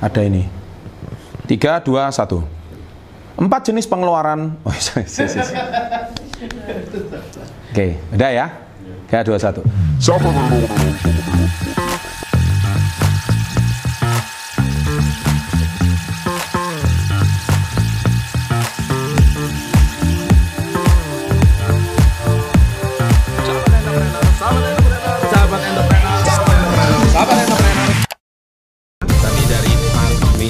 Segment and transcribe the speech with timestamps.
[0.00, 0.44] Ada ini.
[1.48, 2.44] Tiga, dua, satu.
[3.36, 4.56] Empat jenis pengeluaran.
[4.64, 5.48] Oh, yes, yes, yes.
[7.72, 8.46] Oke, udah ya?
[9.08, 9.60] Tiga, dua, satu.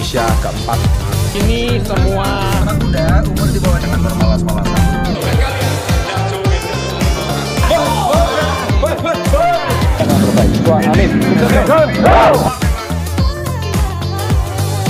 [0.07, 0.79] Indonesia keempat.
[1.35, 2.31] Ini semua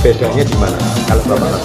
[0.05, 0.79] Bedanya di mana?
[1.09, 1.65] Kalau Bapak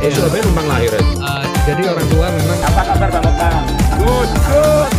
[0.00, 1.02] Eh, Surabaya numpang lahir ya?
[1.68, 3.64] jadi orang tua memang Apa kabar Bang Otang?
[4.00, 4.89] sahabat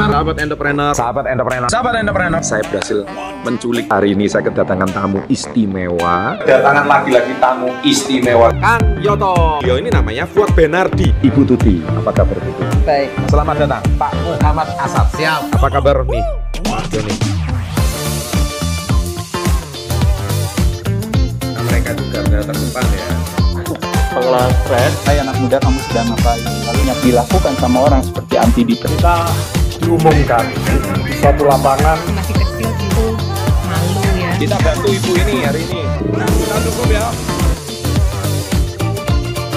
[0.00, 1.68] entrepreneur sahabat entrepreneur Sahabat entrepreneur.
[1.68, 2.40] Sahabat entrepreneur.
[2.40, 2.98] saya berhasil
[3.44, 3.84] menculik.
[3.92, 6.40] Hari ini saya kedatangan tamu istimewa.
[6.40, 8.48] Kedatangan lagi-lagi tamu istimewa.
[8.56, 13.12] Kang Yoto yo ini namanya Fuad Benardi Ibu Tuti, apa kabar Ibu Tuti?
[13.28, 15.06] Selamat datang Pak Muhammad Asad.
[15.20, 15.40] Siap.
[15.60, 16.24] apa kabar nih
[16.90, 17.14] Joni
[21.50, 23.08] Nah, mereka juga terdepan ya.
[24.10, 26.42] Kalau stres, hai anak muda kamu sedang ngapain?
[26.42, 29.16] Lalu yang dilakukan sama orang seperti anti Kita
[29.90, 30.46] diumumkan
[31.02, 33.06] di suatu lapangan masih kecil tentu
[33.66, 34.30] malu ya.
[34.38, 35.82] Kita bantu ibu ini hari ini.
[36.14, 37.10] Kita dukung ya.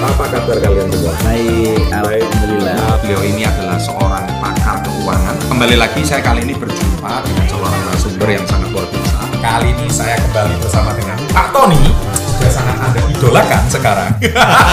[0.04, 1.14] apa kabar kalian semua?
[1.24, 2.98] Baik, Alhamdulillah.
[3.00, 5.36] Beliau ini adalah seorang pakar keuangan.
[5.48, 9.18] Kembali lagi saya kali ini berjumpa dengan seorang narasumber yang sangat luar biasa.
[9.38, 11.82] Kali ini saya kembali bersama dengan Pak Tony.
[12.10, 14.10] Sudah sangat Anda idolakan sekarang.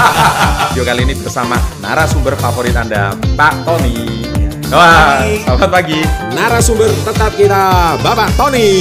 [0.73, 4.40] Video kali ini bersama narasumber favorit Anda, Pak Tony.
[4.71, 5.99] Wah, selamat pagi.
[6.31, 8.71] narasumber tetap kita Bapak Tony.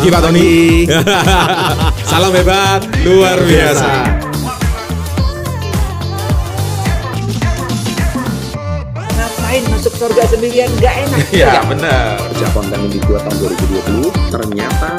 [0.00, 0.88] Gimana Tony?
[2.08, 3.92] salam hebat luar biasa.
[8.96, 10.72] Ngapain masuk surga sendirian?
[10.80, 11.18] Nggak enak.
[11.28, 12.24] Iya, benar.
[12.32, 14.96] Sejak konten ini dibuat tahun 2020, ternyata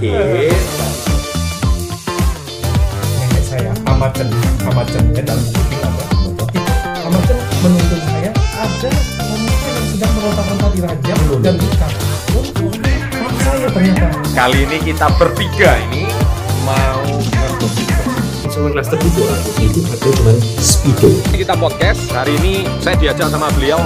[0.00, 0.16] Mungkin
[3.20, 4.32] nenek saya Amaten,
[4.64, 6.04] Amaten ya dalam buku ini ada.
[7.04, 8.90] Amaten menuntun saya ada
[9.28, 11.92] wanita yang sedang meronta-ronta di raja dan ikan.
[12.32, 12.72] Untuk
[13.44, 14.08] saya ternyata.
[14.32, 16.08] Kali ini kita bertiga ini
[16.64, 17.04] mau
[18.56, 19.36] kelas terbuka.
[19.60, 20.32] Itu ada cuma
[20.64, 22.08] speedo kita podcast.
[22.08, 23.76] Hari ini saya diajak sama beliau